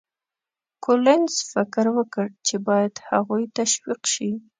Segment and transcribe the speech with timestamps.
[0.85, 4.31] کولینز فکر وکړ چې باید هغوی تشویق شي.